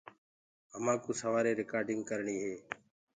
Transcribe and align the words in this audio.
همآڪوُ 0.73 1.11
سوآري 1.21 1.51
رِڪآرڊيٚنگ 1.61 2.01
ڪرڻي 2.09 2.35
هي۔ 2.43 2.55